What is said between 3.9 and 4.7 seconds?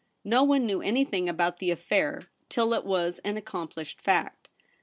fact.